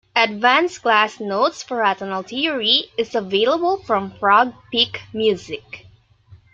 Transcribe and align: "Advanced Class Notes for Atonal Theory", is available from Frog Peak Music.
"Advanced 0.15 0.81
Class 0.81 1.19
Notes 1.19 1.61
for 1.61 1.77
Atonal 1.83 2.27
Theory", 2.27 2.85
is 2.97 3.13
available 3.13 3.77
from 3.83 4.09
Frog 4.17 4.51
Peak 4.71 4.99
Music. 5.13 5.85